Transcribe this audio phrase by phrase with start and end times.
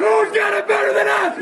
[0.00, 1.36] Who's got it better than us?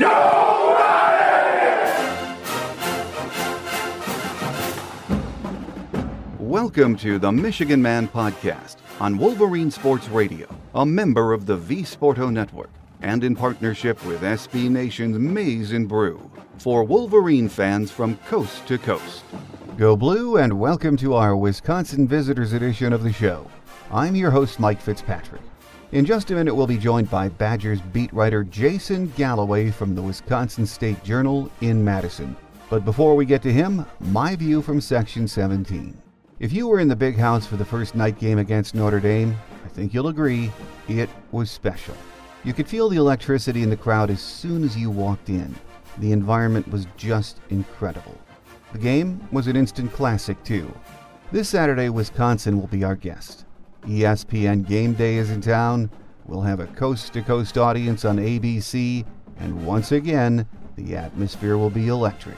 [6.41, 11.83] Welcome to the Michigan Man Podcast on Wolverine Sports Radio, a member of the V
[11.83, 16.29] Sporto Network, and in partnership with SB Nation's Maize and Brew
[16.59, 19.23] for Wolverine fans from coast to coast.
[19.77, 23.49] Go Blue, and welcome to our Wisconsin Visitors Edition of the show.
[23.93, 25.43] I'm your host, Mike Fitzpatrick.
[25.91, 30.03] In just a minute, we'll be joined by Badgers beat writer Jason Galloway from the
[30.03, 32.37] Wisconsin State Journal in Madison.
[32.69, 35.97] But before we get to him, my view from Section 17.
[36.41, 39.35] If you were in the big house for the first night game against Notre Dame,
[39.65, 40.51] I think you'll agree
[40.89, 41.97] it was special.
[42.45, 45.55] You could feel the electricity in the crowd as soon as you walked in.
[45.97, 48.21] The environment was just incredible.
[48.75, 50.71] The game was an instant classic, too.
[51.33, 53.47] This Saturday, Wisconsin will be our guest.
[53.83, 55.91] ESPN Game Day is in town.
[56.27, 59.05] We'll have a coast to coast audience on ABC,
[59.39, 60.47] and once again,
[60.77, 62.37] the atmosphere will be electric.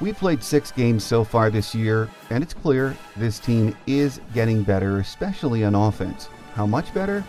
[0.00, 4.62] We played six games so far this year, and it's clear this team is getting
[4.62, 6.28] better, especially on offense.
[6.54, 7.24] How much better?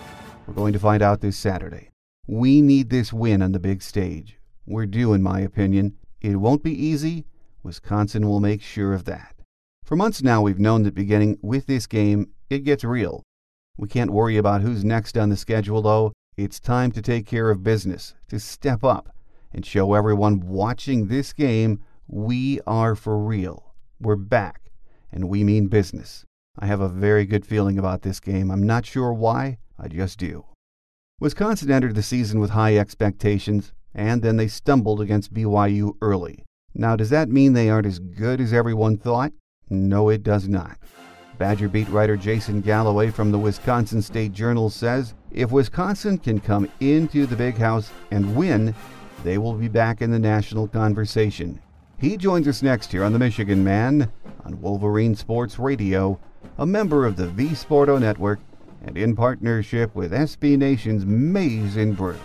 [0.46, 1.92] We're going to find out this Saturday.
[2.28, 4.38] We need this win on the big stage.
[4.66, 5.96] We're due, in my opinion.
[6.20, 7.26] It won't be easy.
[7.64, 9.36] Wisconsin will make sure of that.
[9.86, 13.24] For months now, we've known that beginning with this game, it gets real.
[13.78, 16.14] We can't worry about who's next on the schedule, though.
[16.38, 19.14] It's time to take care of business, to step up,
[19.54, 23.74] and show everyone watching this game we are for real.
[24.00, 24.72] We're back,
[25.12, 26.26] and we mean business.
[26.58, 28.50] I have a very good feeling about this game.
[28.50, 30.46] I'm not sure why, I just do.
[31.20, 36.46] Wisconsin entered the season with high expectations, and then they stumbled against BYU early.
[36.74, 39.34] Now, does that mean they aren't as good as everyone thought?
[39.70, 40.78] No, it does not.
[41.38, 46.70] Badger beat writer Jason Galloway from the Wisconsin State Journal says if Wisconsin can come
[46.80, 48.74] into the big house and win,
[49.24, 51.62] they will be back in the national conversation.
[52.00, 54.12] He joins us next here on the Michigan Man
[54.46, 56.20] on Wolverine Sports Radio,
[56.58, 58.40] a member of the V Sporto Network,
[58.84, 62.18] and in partnership with SB Nation's Maize and Brew.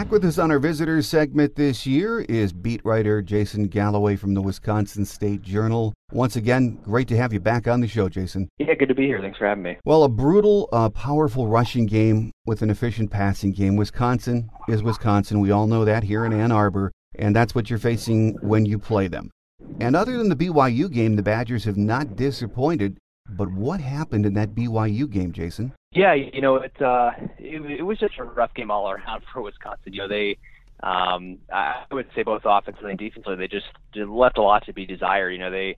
[0.00, 4.32] Back with us on our visitors segment this year is beat writer Jason Galloway from
[4.32, 5.92] the Wisconsin State Journal.
[6.10, 8.48] Once again, great to have you back on the show, Jason.
[8.58, 9.20] Yeah, good to be here.
[9.20, 9.76] Thanks for having me.
[9.84, 13.76] Well, a brutal, uh, powerful rushing game with an efficient passing game.
[13.76, 15.38] Wisconsin is Wisconsin.
[15.38, 18.78] We all know that here in Ann Arbor, and that's what you're facing when you
[18.78, 19.30] play them.
[19.80, 22.96] And other than the BYU game, the Badgers have not disappointed.
[23.28, 25.74] But what happened in that BYU game, Jason?
[25.92, 29.42] Yeah, you know, it uh, it, it was just a rough game all around for
[29.42, 29.92] Wisconsin.
[29.92, 30.38] You know, they,
[30.82, 33.66] um, I would say both offensively and defensively, they just
[33.96, 35.30] left a lot to be desired.
[35.32, 35.76] You know, they,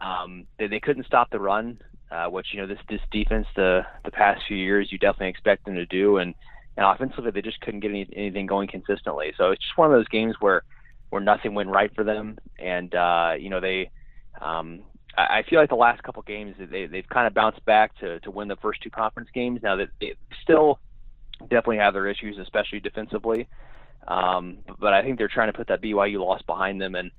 [0.00, 1.80] um, they they couldn't stop the run,
[2.12, 5.64] uh, which you know this this defense the the past few years you definitely expect
[5.64, 6.34] them to do, and
[6.76, 9.32] and offensively they just couldn't get any, anything going consistently.
[9.36, 10.62] So it's just one of those games where
[11.10, 13.90] where nothing went right for them, and uh, you know they.
[14.40, 14.82] Um,
[15.18, 18.30] I feel like the last couple games they they've kind of bounced back to to
[18.30, 19.60] win the first two conference games.
[19.62, 20.78] Now that they still
[21.40, 23.48] definitely have their issues, especially defensively.
[24.06, 27.10] Um, but I think they're trying to put that BYU loss behind them, and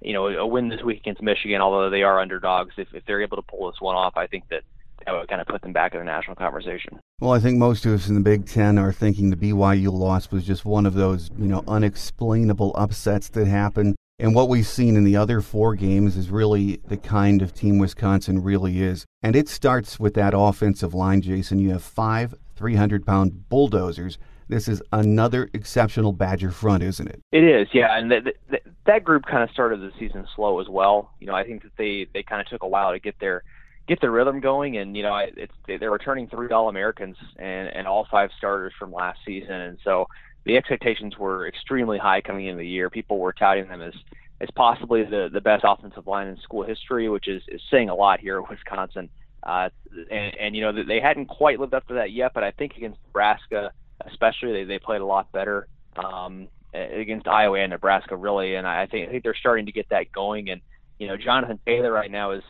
[0.00, 3.22] you know, a win this week against Michigan, although they are underdogs, if if they're
[3.22, 4.62] able to pull this one off, I think that
[5.04, 7.00] that would kind of put them back in the national conversation.
[7.20, 10.30] Well, I think most of us in the Big Ten are thinking the BYU loss
[10.30, 13.96] was just one of those, you know, unexplainable upsets that happened.
[14.20, 17.78] And what we've seen in the other four games is really the kind of team
[17.78, 19.06] Wisconsin really is.
[19.22, 21.60] And it starts with that offensive line, Jason.
[21.60, 24.18] You have five 300 pound bulldozers.
[24.48, 27.20] This is another exceptional Badger front, isn't it?
[27.30, 27.96] It is, yeah.
[27.96, 31.12] And th- th- that group kind of started the season slow as well.
[31.20, 33.44] You know, I think that they, they kind of took a while to get their
[33.86, 34.76] get their rhythm going.
[34.78, 38.92] And you know, it's they're returning three All Americans and and all five starters from
[38.92, 40.08] last season, and so
[40.48, 42.88] the expectations were extremely high coming into the year.
[42.88, 43.92] People were touting them as
[44.40, 47.94] as possibly the the best offensive line in school history, which is is saying a
[47.94, 49.10] lot here at Wisconsin.
[49.42, 49.68] Uh,
[50.10, 52.76] and, and you know they hadn't quite lived up to that yet, but I think
[52.76, 53.72] against Nebraska,
[54.06, 58.54] especially, they they played a lot better um, against Iowa and Nebraska, really.
[58.54, 60.48] And I think I think they're starting to get that going.
[60.48, 60.62] And
[60.98, 62.42] you know Jonathan Taylor right now is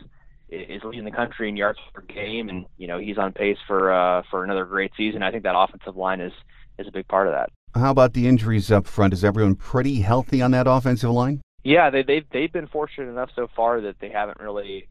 [0.51, 3.93] is leading the country in yards per game, and you know he's on pace for
[3.93, 5.25] uh, for another great season.
[5.25, 6.33] I think that offensive line is
[6.79, 7.51] is a big part of that.
[7.75, 9.13] How about the injuries up front?
[9.13, 11.41] Is everyone pretty healthy on that offensive line?
[11.65, 14.89] Yeah, they, they've they've been fortunate enough so far that they haven't really,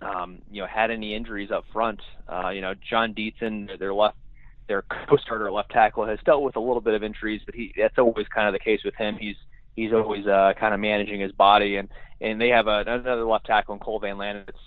[0.00, 2.00] um, you know, had any injuries up front.
[2.28, 4.16] Uh, you know, Jon Dietzen, their left,
[4.68, 7.98] their co-starter left tackle, has dealt with a little bit of injuries, but he that's
[7.98, 9.16] always kind of the case with him.
[9.16, 9.36] He's
[9.76, 11.88] he's always uh, kind of managing his body, and
[12.20, 14.58] and they have a, another left tackle in Cole Van Lanen that's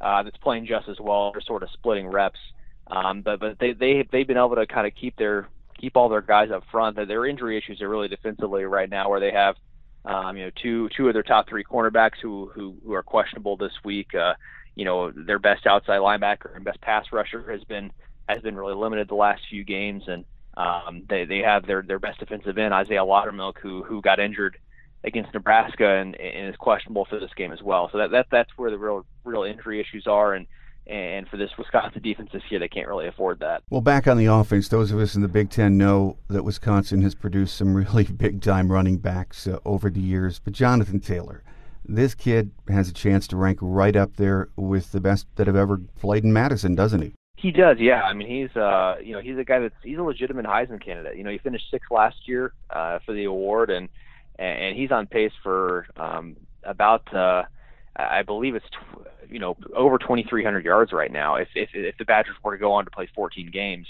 [0.00, 1.32] uh, that's playing just as well.
[1.32, 2.40] They're sort of splitting reps,
[2.88, 5.48] um, but but they they they've been able to kind of keep their
[5.80, 6.96] keep all their guys up front.
[6.96, 9.56] That Their injury issues are really defensively right now, where they have
[10.04, 13.56] um, you know two two of their top three cornerbacks who who, who are questionable
[13.56, 14.14] this week.
[14.14, 14.34] Uh,
[14.74, 17.90] you know their best outside linebacker and best pass rusher has been
[18.28, 20.24] has been really limited the last few games, and
[20.56, 24.56] um, they they have their their best defensive end Isaiah Loudermilk who who got injured
[25.04, 27.88] against Nebraska and, and is questionable for this game as well.
[27.90, 30.46] So that, that that's where the real real injury issues are and
[30.86, 33.62] and for this Wisconsin defense this year, they can't really afford that.
[33.70, 37.02] Well, back on the offense, those of us in the Big Ten know that Wisconsin
[37.02, 40.38] has produced some really big time running backs uh, over the years.
[40.38, 41.44] But Jonathan Taylor,
[41.84, 45.56] this kid has a chance to rank right up there with the best that have
[45.56, 47.12] ever played in Madison, doesn't he?
[47.36, 48.02] He does, yeah.
[48.02, 51.16] I mean, he's uh, you know, he's a guy that's he's a legitimate Heisman candidate.
[51.16, 53.88] You know, he finished sixth last year uh, for the award, and
[54.38, 57.42] and he's on pace for um, about uh,
[57.96, 58.66] I believe it's
[59.28, 61.36] you know over 2,300 yards right now.
[61.36, 63.86] If if if the Badgers were to go on to play 14 games,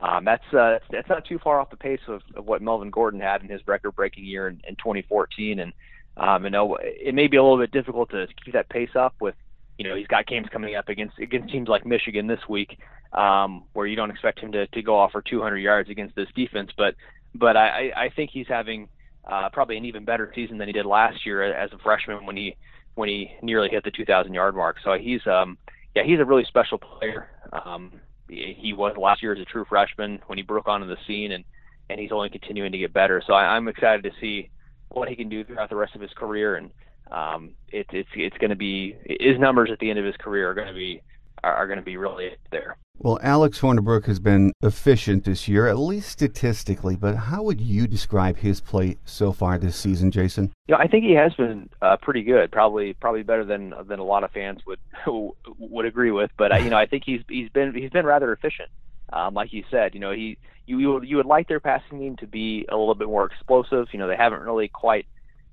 [0.00, 3.20] um, that's uh, that's not too far off the pace of, of what Melvin Gordon
[3.20, 5.60] had in his record-breaking year in, in 2014.
[5.60, 5.72] And
[6.16, 9.14] um, you know it may be a little bit difficult to keep that pace up
[9.20, 9.34] with
[9.78, 12.78] you know he's got games coming up against against teams like Michigan this week,
[13.12, 16.28] um, where you don't expect him to, to go off for 200 yards against this
[16.34, 16.70] defense.
[16.76, 16.94] But
[17.34, 18.88] but I, I think he's having
[19.26, 22.36] uh, probably an even better season than he did last year as a freshman when
[22.36, 22.56] he
[22.96, 24.76] when he nearly hit the 2,000 yard mark.
[24.82, 25.56] So he's um
[25.94, 27.28] yeah he's a really special player.
[27.52, 27.92] Um,
[28.28, 31.44] he was last year as a true freshman when he broke onto the scene, and
[31.88, 33.22] and he's only continuing to get better.
[33.24, 34.50] So I, I'm excited to see
[34.88, 36.70] what he can do throughout the rest of his career, and
[37.12, 40.50] um, it, it's it's going to be his numbers at the end of his career
[40.50, 41.00] are going to be
[41.44, 42.76] are, are going to be really there.
[42.98, 47.86] Well, Alex Hornibrook has been efficient this year, at least statistically, but how would you
[47.86, 50.52] describe his play so far this season, Jason?
[50.66, 52.50] Yeah, I think he has been uh, pretty good.
[52.50, 54.78] Probably, probably better than than a lot of fans would
[55.58, 56.30] would agree with.
[56.38, 58.70] But uh, you know, I think he's he's been he's been rather efficient.
[59.12, 62.00] Um, like you said, you know, he you you would, you would like their passing
[62.00, 63.88] game to be a little bit more explosive.
[63.92, 65.06] You know, they haven't really quite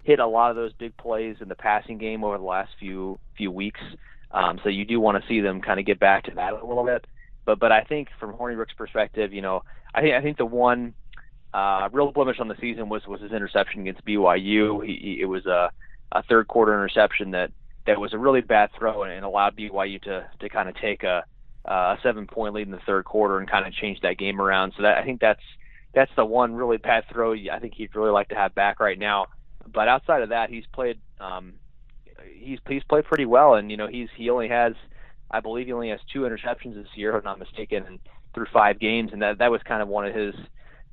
[0.04, 3.20] hit a lot of those big plays in the passing game over the last few
[3.36, 3.82] few weeks.
[4.32, 6.66] Um, so you do want to see them kind of get back to that a
[6.66, 7.06] little bit.
[7.46, 10.94] But but I think from Hornibrook's perspective, you know, I think I think the one
[11.54, 14.86] uh, real blemish on the season was was his interception against BYU.
[14.86, 15.72] He, he, it was a,
[16.12, 17.52] a third quarter interception that
[17.86, 21.04] that was a really bad throw and, and allowed BYU to to kind of take
[21.04, 21.24] a
[21.66, 24.74] a seven point lead in the third quarter and kind of change that game around.
[24.76, 25.44] So that I think that's
[25.94, 28.98] that's the one really bad throw I think he'd really like to have back right
[28.98, 29.28] now.
[29.72, 31.54] But outside of that, he's played um,
[32.34, 34.74] he's he's played pretty well, and you know he's he only has
[35.34, 38.00] I believe he only has two interceptions this year, if I'm not mistaken, and
[38.34, 40.34] through five games, and that that was kind of one of his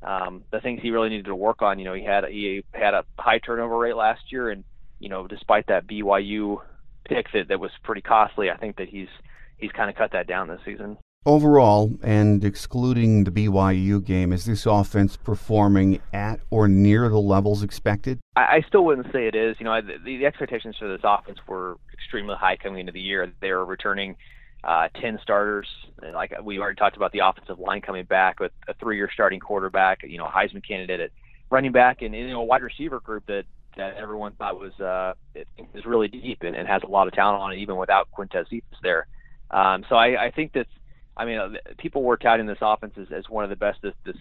[0.03, 1.79] um, the things he really needed to work on.
[1.79, 4.65] You know, he had he had a high turnover rate last year, and
[4.99, 6.57] you know, despite that BYU
[7.07, 9.09] pick that that was pretty costly, I think that he's
[9.59, 10.97] he's kind of cut that down this season.
[11.27, 17.62] Overall, and excluding the BYU game, is this offense performing at or near the levels
[17.62, 18.21] expected?
[18.37, 19.57] I, I still wouldn't say it is.
[19.59, 23.31] You know, the, the expectations for this offense were extremely high coming into the year.
[23.43, 24.17] They were returning
[24.65, 25.67] uh, 10 starters.
[26.00, 29.11] And Like we already talked about the offensive line coming back with a three year
[29.12, 31.11] starting quarterback, you know, Heisman candidate at
[31.50, 33.45] running back, and, and you know, a wide receiver group that,
[33.77, 37.43] that everyone thought was uh, is really deep and, and has a lot of talent
[37.43, 39.07] on it, even without Quintez Cephus there.
[39.50, 40.67] Um, so I, I think that
[41.21, 43.93] I mean, uh, people were touting this offense as, as one of the best this
[44.07, 44.17] this,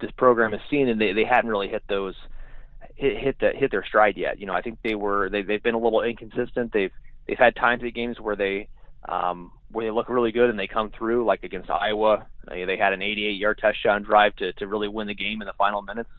[0.00, 2.14] this program has seen, and they, they hadn't really hit those
[2.96, 4.38] hit hit the hit their stride yet.
[4.38, 6.70] You know, I think they were they they've been a little inconsistent.
[6.74, 6.92] They've
[7.26, 8.68] they've had times in games where they
[9.08, 12.26] um, where they look really good and they come through, like against Iowa.
[12.46, 15.80] They had an 88-yard touchdown drive to to really win the game in the final
[15.80, 16.10] minutes.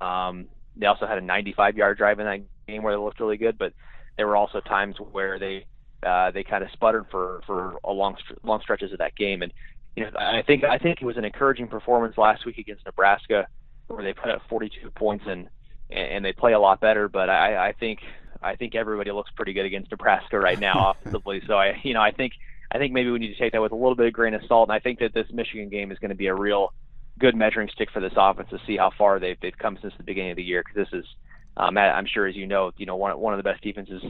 [0.00, 0.46] Um,
[0.76, 3.72] they also had a 95-yard drive in that game where they looked really good, but
[4.16, 5.66] there were also times where they
[6.02, 9.42] uh, they kind of sputtered for for a long long stretches of that game.
[9.42, 9.52] And
[9.96, 13.46] you know, I think I think it was an encouraging performance last week against Nebraska,
[13.88, 15.48] where they put up 42 points and
[15.90, 17.08] and they play a lot better.
[17.08, 18.00] But I, I think
[18.42, 21.42] I think everybody looks pretty good against Nebraska right now offensively.
[21.46, 22.32] So I you know I think
[22.70, 24.42] I think maybe we need to take that with a little bit of grain of
[24.46, 24.68] salt.
[24.68, 26.72] And I think that this Michigan game is going to be a real
[27.18, 30.04] good measuring stick for this offense to see how far they've they've come since the
[30.04, 30.64] beginning of the year.
[30.66, 31.06] Because this is
[31.56, 34.02] um, I'm sure, as you know, you know one one of the best defenses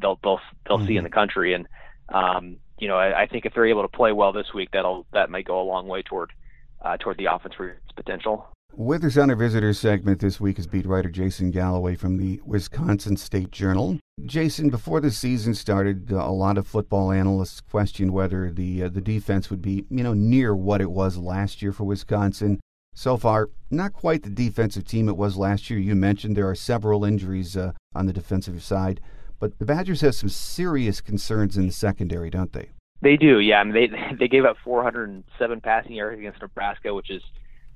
[0.00, 0.86] they'll they'll they'll mm-hmm.
[0.86, 1.68] see in the country, and
[2.08, 5.06] um, you know I, I think if they're able to play well this week, that'll
[5.12, 6.32] that might go a long way toward
[6.82, 7.54] uh, toward the offense
[7.96, 8.48] potential.
[8.74, 12.40] With us on our visitor segment this week is beat writer Jason Galloway from the
[12.44, 13.98] Wisconsin State Journal.
[14.24, 18.88] Jason, before the season started, uh, a lot of football analysts questioned whether the uh,
[18.88, 22.60] the defense would be, you know, near what it was last year for Wisconsin
[22.94, 25.78] so far, not quite the defensive team it was last year.
[25.78, 29.00] You mentioned there are several injuries uh, on the defensive side,
[29.38, 32.70] but the Badgers have some serious concerns in the secondary, don't they?
[33.00, 33.60] They do, yeah.
[33.60, 37.22] I mean, they they gave up 407 passing yards against Nebraska, which is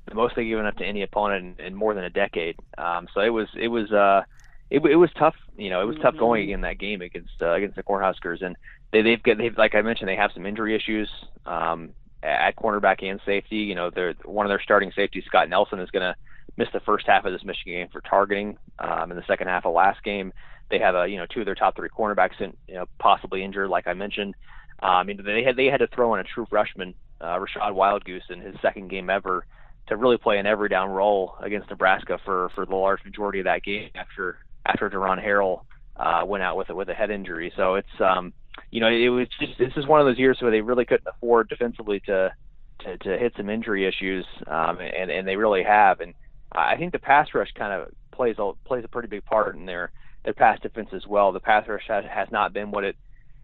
[0.09, 2.57] the most they've given up to any opponent in, in more than a decade.
[2.79, 4.23] Um, so it was it was uh
[4.71, 5.37] it, it was tough.
[5.57, 8.57] You know, it was tough going in that game against uh, against the Cornhuskers, and
[8.93, 11.11] they, they've got they've like I mentioned they have some injury issues.
[11.47, 11.93] Um,
[12.23, 13.57] at cornerback and safety.
[13.57, 16.15] You know, they're one of their starting safeties, Scott Nelson, is going to
[16.57, 18.59] miss the first half of this Michigan game for targeting.
[18.79, 20.33] Um, in the second half of last game,
[20.73, 23.45] they have a you know two of their top three cornerbacks in, you know possibly
[23.45, 24.35] injured, like I mentioned.
[24.83, 27.73] Um, you know, they had they had to throw in a true freshman, uh, Rachad
[27.73, 29.47] Wildgoose, in his second game ever
[29.89, 33.45] to really play an every down role against Nebraska for for the large majority of
[33.45, 35.63] that game after after Deron Harrell
[35.97, 37.53] uh, went out with it with a head injury.
[37.57, 38.33] So it's um,
[38.71, 41.07] you know, it was just this is one of those years where they really couldn't
[41.07, 42.33] afford defensively to
[42.81, 46.01] to, to hit some injury issues, um, and and they really have.
[46.01, 46.15] And
[46.51, 49.67] I think the pass rush kind of plays a plays a pretty big part in
[49.67, 49.93] their
[50.25, 51.33] their pass defense as well.
[51.33, 52.97] The pass rush has, has not been what it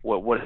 [0.03, 0.41] what what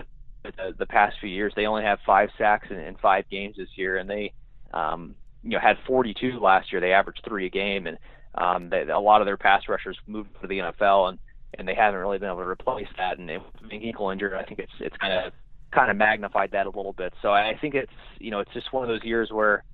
[0.44, 1.52] the, the past few years.
[1.54, 4.32] They only have five sacks in, in five games this year, and they
[4.72, 6.80] um, you know had 42 last year.
[6.80, 7.98] They averaged three a game, and
[8.34, 11.18] um, they, a lot of their pass rushers moved to the NFL and
[11.58, 13.18] and they haven't really been able to replace that.
[13.18, 15.32] And Van Ginkel injured, I think it's it's kind of
[15.72, 17.12] kind of magnified that a little bit.
[17.22, 19.64] So I think it's you know it's just one of those years where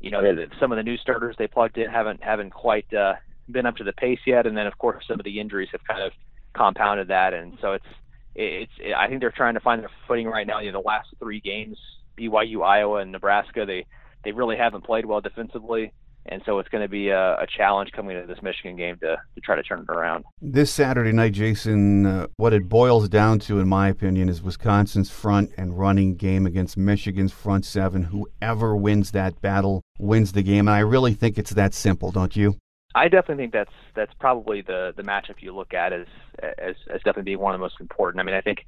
[0.00, 0.22] you know
[0.58, 3.14] some of the new starters they plugged in haven't haven't quite uh,
[3.52, 5.84] been up to the pace yet, and then of course some of the injuries have
[5.84, 6.12] kind of
[6.54, 7.86] compounded that, and so it's
[8.34, 10.60] it's it, I think they're trying to find their footing right now.
[10.60, 11.78] You know, the last three games,
[12.18, 13.86] BYU, Iowa, and Nebraska, they
[14.24, 15.92] they really haven't played well defensively
[16.26, 19.16] and so it's going to be a, a, challenge coming into this Michigan game to,
[19.34, 20.24] to try to turn it around.
[20.40, 25.10] This Saturday night, Jason, uh, what it boils down to, in my opinion, is Wisconsin's
[25.10, 28.04] front and running game against Michigan's front seven.
[28.04, 32.36] Whoever wins that battle wins the game, and I really think it's that simple, don't
[32.36, 32.56] you?
[32.94, 36.06] I definitely think that's that's probably the the matchup you look at as
[36.42, 38.20] as, as definitely being one of the most important.
[38.20, 38.66] I mean, I think.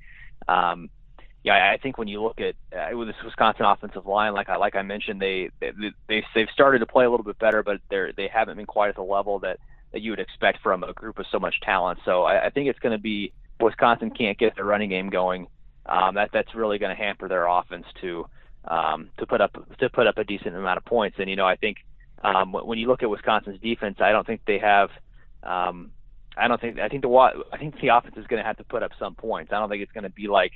[0.48, 0.90] Um,
[1.44, 4.56] yeah, I think when you look at uh, with this Wisconsin offensive line, like I
[4.56, 8.12] like I mentioned, they they they've started to play a little bit better, but they're
[8.12, 9.58] they haven't been quite at the level that
[9.92, 11.98] that you would expect from a group of so much talent.
[12.04, 15.48] So I, I think it's going to be Wisconsin can't get their running game going.
[15.86, 18.26] Um, that that's really going to hamper their offense to
[18.66, 21.16] um, to put up to put up a decent amount of points.
[21.18, 21.78] And you know, I think
[22.22, 24.90] um, when you look at Wisconsin's defense, I don't think they have.
[25.42, 25.90] Um,
[26.36, 28.64] I don't think I think the I think the offense is going to have to
[28.64, 29.52] put up some points.
[29.52, 30.52] I don't think it's going to be like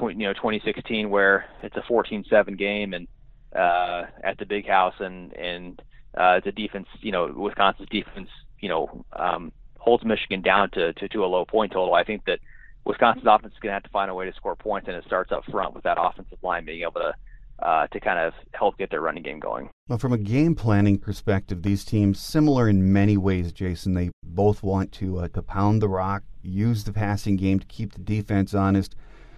[0.00, 3.08] you know 2016 where it's a 14-7 game and
[3.54, 5.82] uh, at the big house and and
[6.16, 8.28] uh, the defense you know Wisconsin's defense
[8.60, 11.94] you know um, holds Michigan down to, to to a low point total.
[11.94, 12.40] I think that
[12.84, 15.04] Wisconsin's offense is going to have to find a way to score points, and it
[15.04, 17.14] starts up front with that offensive line being able to
[17.60, 19.70] uh, to kind of help get their running game going.
[19.88, 23.52] Well, from a game planning perspective, these teams similar in many ways.
[23.52, 27.66] Jason, they both want to uh, to pound the rock, use the passing game to
[27.66, 28.94] keep the defense honest.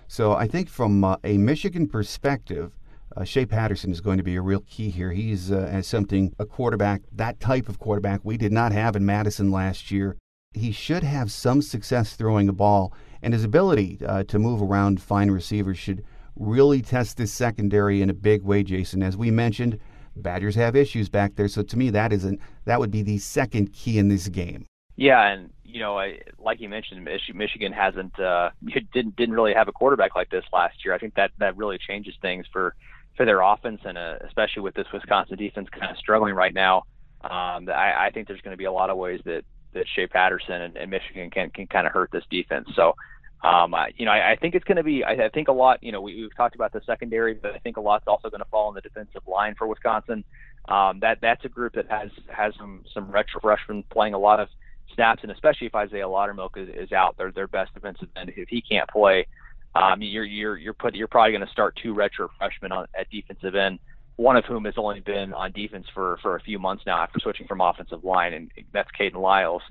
[0.09, 2.77] So I think from uh, a Michigan perspective,
[3.17, 5.12] uh, Shea Patterson is going to be a real key here.
[5.12, 9.07] He's uh, as something a quarterback, that type of quarterback we did not have in
[9.07, 10.17] Madison last year.
[10.53, 15.00] He should have some success throwing the ball, and his ability uh, to move around,
[15.00, 16.05] find receivers should
[16.40, 18.64] really test this secondary in a big way.
[18.64, 19.78] Jason, as we mentioned,
[20.16, 23.73] Badgers have issues back there, so to me that isn't that would be the second
[23.73, 24.66] key in this game.
[24.97, 28.50] Yeah, and you know, I, like you mentioned, Michigan hasn't uh,
[28.92, 30.94] didn't didn't really have a quarterback like this last year.
[30.94, 32.75] I think that that really changes things for
[33.16, 36.85] for their offense, and uh, especially with this Wisconsin defense kind of struggling right now.
[37.23, 40.06] Um, I, I think there's going to be a lot of ways that that Shea
[40.06, 42.68] Patterson and, and Michigan can can kind of hurt this defense.
[42.75, 42.94] So,
[43.42, 45.02] um, I, you know, I, I think it's going to be.
[45.02, 45.82] I, I think a lot.
[45.82, 48.40] You know, we, we've talked about the secondary, but I think a lot's also going
[48.40, 50.25] to fall on the defensive line for Wisconsin.
[50.68, 54.40] Um, that that's a group that has has some some retro freshmen playing a lot
[54.40, 54.49] of
[54.94, 58.30] snaps, and especially if Isaiah Loudermilk is, is out, they're their best defensive end.
[58.37, 59.26] If he can't play,
[59.75, 63.09] um, you're you're you're put you're probably going to start two retro freshmen on, at
[63.09, 63.78] defensive end,
[64.16, 67.18] one of whom has only been on defense for for a few months now after
[67.20, 69.62] switching from offensive line, and that's Kayden Lyles.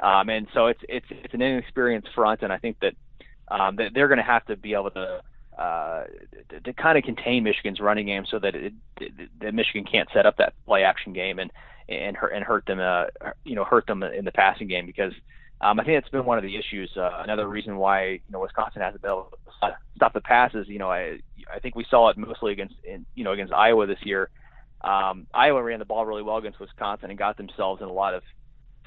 [0.00, 2.94] Um, and so it's it's it's an inexperienced front, and I think that
[3.50, 5.22] um, that they're going to have to be able to
[5.58, 6.04] uh,
[6.50, 8.72] to, to kind of contain Michigan's running game so that it,
[9.40, 11.50] that Michigan can't set up that play action game and
[11.88, 13.06] and hurt and hurt them, uh,
[13.44, 15.12] you know, hurt them in the passing game because
[15.60, 16.90] um, I think that's been one of the issues.
[16.96, 20.68] Uh, another reason why you know Wisconsin hasn't been able to stop the passes.
[20.68, 21.18] You know, I
[21.52, 24.30] I think we saw it mostly against in, you know against Iowa this year.
[24.82, 28.14] Um, Iowa ran the ball really well against Wisconsin and got themselves in a lot
[28.14, 28.22] of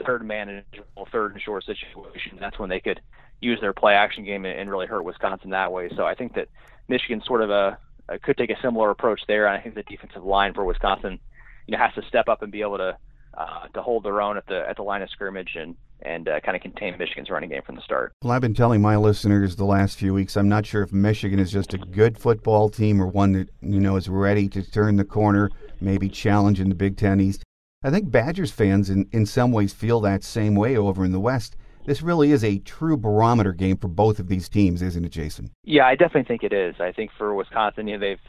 [0.06, 0.64] third man
[1.12, 2.40] third and short situations.
[2.40, 3.02] That's when they could
[3.42, 5.90] use their play action game and, really hurt Wisconsin that way.
[5.96, 6.48] So I think that
[6.88, 9.48] Michigan sort of a, a could take a similar approach there.
[9.48, 11.20] And I think the defensive line for Wisconsin
[11.68, 12.98] you know has to step up and be able to
[13.34, 16.40] uh, to hold their own at the at the line of scrimmage and and uh,
[16.40, 18.14] kind of contain Michigan's running game from the start.
[18.24, 21.40] Well, I've been telling my listeners the last few weeks I'm not sure if Michigan
[21.40, 24.98] is just a good football team or one that you know is ready to turn
[24.98, 27.44] the corner, maybe challenge in the Big Ten East.
[27.84, 31.20] I think Badgers fans in, in some ways feel that same way over in the
[31.20, 31.56] West.
[31.86, 35.52] This really is a true barometer game for both of these teams, isn't it, Jason?
[35.64, 36.76] Yeah, I definitely think it is.
[36.80, 38.20] I think for Wisconsin, you know, they've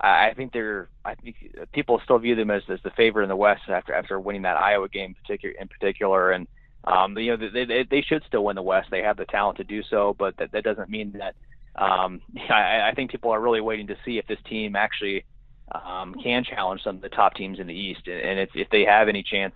[0.00, 0.88] I think they're.
[1.04, 1.36] I think
[1.72, 4.56] people still view them as, as the favorite in the West after after winning that
[4.56, 6.46] Iowa game particular in particular, and
[6.84, 8.88] um, you know they, they they should still win the West.
[8.90, 11.34] They have the talent to do so, but that that doesn't mean that.
[11.76, 15.24] Um, I, I think people are really waiting to see if this team actually
[15.72, 18.84] um, can challenge some of the top teams in the East, and if if they
[18.84, 19.54] have any chance,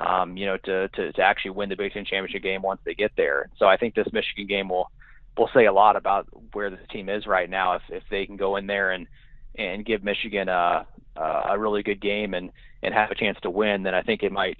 [0.00, 2.94] um, you know, to, to to actually win the Big Ten championship game once they
[2.94, 3.50] get there.
[3.58, 4.90] So I think this Michigan game will
[5.36, 8.36] will say a lot about where this team is right now if if they can
[8.36, 9.06] go in there and
[9.56, 10.86] and give Michigan a
[11.16, 12.50] a really good game and
[12.82, 14.56] and have a chance to win, then I think it might,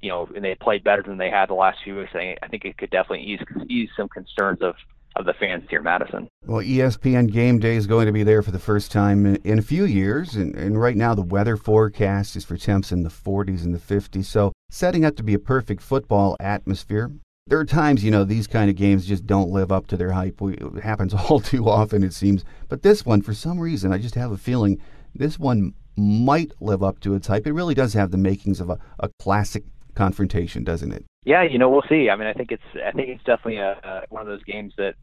[0.00, 2.10] you know, and they played better than they had the last few weeks.
[2.14, 4.74] I think it could definitely ease ease some concerns of
[5.16, 6.28] of the fans here in Madison.
[6.46, 9.58] Well, ESPN Game Day is going to be there for the first time in, in
[9.58, 13.10] a few years, and, and right now the weather forecast is for temps in the
[13.10, 17.10] 40s and the 50s, so setting up to be a perfect football atmosphere
[17.50, 20.12] there are times, you know, these kind of games just don't live up to their
[20.12, 20.40] hype.
[20.40, 22.44] We, it happens all too often, it seems.
[22.68, 24.80] But this one, for some reason, I just have a feeling
[25.14, 27.46] this one might live up to its hype.
[27.46, 31.04] It really does have the makings of a, a classic confrontation, doesn't it?
[31.24, 32.08] Yeah, you know, we'll see.
[32.08, 34.72] I mean, I think it's I think it's definitely a, a one of those games
[34.78, 34.94] that,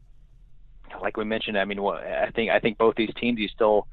[1.02, 3.86] like we mentioned, I mean, I think I think both these teams you still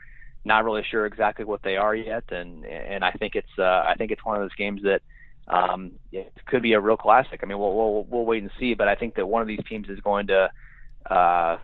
[0.44, 3.96] not really sure exactly what they are yet, and and I think it's uh, I
[3.98, 5.02] think it's one of those games that
[5.48, 7.42] um, it could be a real classic.
[7.44, 9.64] I mean, we'll, we'll we'll wait and see, but I think that one of these
[9.70, 10.50] teams is going to
[11.10, 11.58] uh,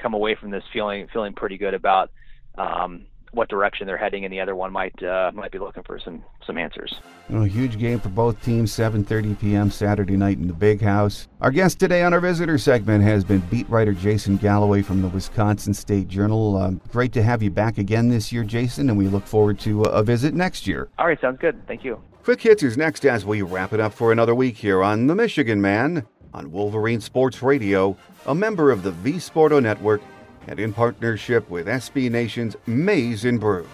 [0.00, 2.10] come away from this feeling feeling pretty good about
[2.56, 5.98] um, what direction they're heading, and the other one might uh, might be looking for
[5.98, 6.94] some some answers.
[7.28, 9.70] Well, a huge game for both teams, 7:30 p.m.
[9.70, 11.28] Saturday night in the Big House.
[11.40, 15.08] Our guest today on our visitor segment has been beat writer Jason Galloway from the
[15.08, 16.56] Wisconsin State Journal.
[16.56, 19.82] Uh, great to have you back again this year, Jason, and we look forward to
[19.82, 20.88] a visit next year.
[20.98, 21.66] All right, sounds good.
[21.66, 22.00] Thank you.
[22.22, 25.14] Quick Hits is next as we wrap it up for another week here on The
[25.14, 30.02] Michigan Man on Wolverine Sports Radio, a member of the V Sporto Network,
[30.46, 33.66] and in partnership with SB Nation's Maize n Brew.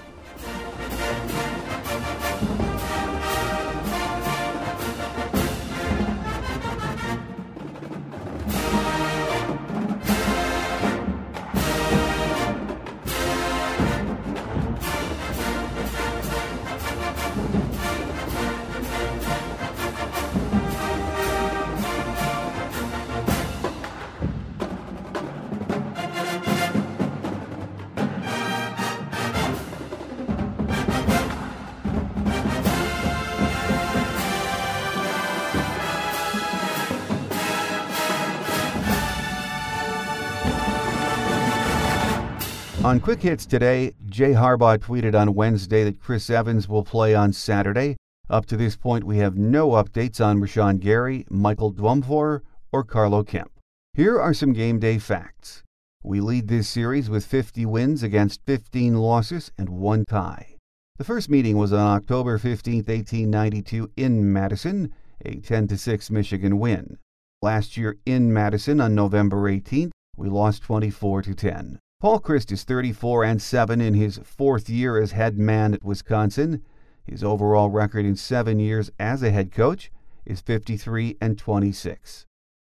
[42.82, 47.30] On Quick Hits today, Jay Harbaugh tweeted on Wednesday that Chris Evans will play on
[47.30, 47.94] Saturday.
[48.30, 52.40] Up to this point, we have no updates on Rashan Gary, Michael Dwumfour,
[52.72, 53.52] or Carlo Kemp.
[53.92, 55.62] Here are some game day facts.
[56.02, 60.56] We lead this series with 50 wins against 15 losses and one tie.
[60.96, 64.90] The first meeting was on October 15, 1892 in Madison,
[65.22, 66.96] a 10 6 Michigan win.
[67.42, 71.78] Last year in Madison on November 18th, we lost 24 10.
[72.00, 76.62] Paul Chryst is 34 and 7 in his fourth year as head man at Wisconsin.
[77.04, 79.92] His overall record in 7 years as a head coach
[80.24, 82.24] is 53 and 26.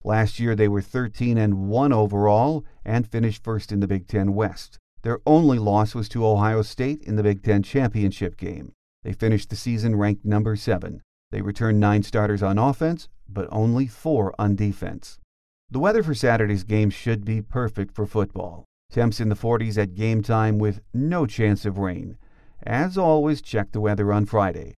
[0.05, 4.33] Last year they were 13 and 1 overall and finished first in the Big 10
[4.33, 4.77] West.
[5.01, 8.71] Their only loss was to Ohio State in the Big 10 championship game.
[9.03, 11.01] They finished the season ranked number 7.
[11.31, 15.19] They returned 9 starters on offense, but only 4 on defense.
[15.69, 18.63] The weather for Saturday's game should be perfect for football.
[18.89, 22.17] Temps in the 40s at game time with no chance of rain.
[22.63, 24.75] As always, check the weather on Friday.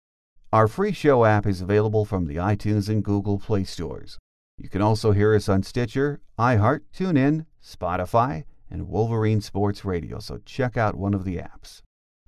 [0.52, 4.16] Our free show app is available from the iTunes and Google Play stores.
[4.56, 10.40] You can also hear us on Stitcher, iHeart, TuneIn, Spotify, and Wolverine Sports Radio, so
[10.44, 11.82] check out one of the apps.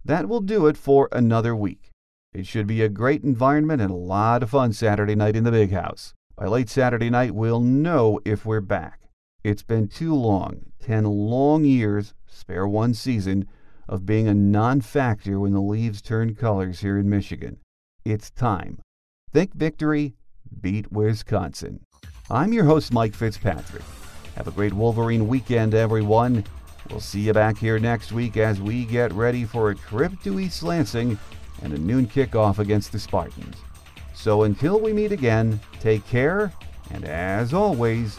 [0.04, 1.90] That will do it for another week.
[2.32, 5.50] It should be a great environment and a lot of fun Saturday night in the
[5.50, 6.12] big house.
[6.36, 9.00] By late Saturday night, we'll know if we're back.
[9.42, 13.46] It's been too long 10 long years, spare one season,
[13.88, 17.58] of being a non factor when the leaves turn colors here in Michigan.
[18.04, 18.80] It's time.
[19.32, 20.14] Think victory,
[20.60, 21.80] beat Wisconsin.
[22.30, 23.82] I'm your host, Mike Fitzpatrick.
[24.36, 26.44] Have a great Wolverine weekend, everyone.
[26.90, 30.38] We'll see you back here next week as we get ready for a trip to
[30.38, 31.18] East Lansing
[31.62, 33.56] and a noon kickoff against the Spartans.
[34.14, 36.52] So until we meet again, take care,
[36.90, 38.18] and as always,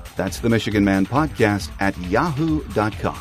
[0.21, 3.19] That's the Michigan Man Podcast at yahoo.com.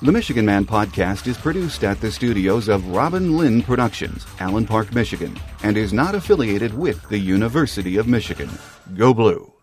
[0.00, 4.94] The Michigan Man podcast is produced at the studios of Robin Lynn Productions, Allen Park,
[4.94, 8.48] Michigan, and is not affiliated with the University of Michigan.
[8.94, 9.55] Go Blue!